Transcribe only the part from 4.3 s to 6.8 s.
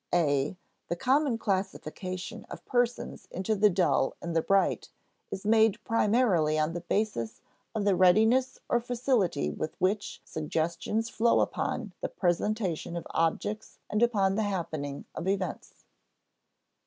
the bright is made primarily on